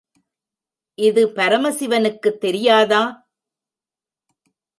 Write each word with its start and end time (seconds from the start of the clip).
இது 0.97 1.27
பரமசிவனுக்குத் 1.27 2.39
தெரியாதா? 2.39 3.03